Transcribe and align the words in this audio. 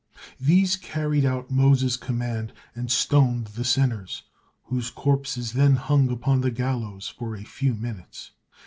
These 0.39 0.77
carried 0.77 1.25
out 1.25 1.51
Moses' 1.51 1.95
command 1.95 2.53
and 2.73 2.91
stoned 2.91 3.45
the 3.53 3.63
sinners, 3.63 4.23
whose 4.63 4.89
corpses 4.89 5.53
then 5.53 5.75
hung 5.75 6.09
upon 6.09 6.41
the 6.41 6.49
gallows 6.49 7.07
for 7.09 7.35
a 7.35 7.43
few 7.43 7.75
minutes. 7.75 8.31